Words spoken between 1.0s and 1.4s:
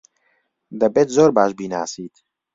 زۆر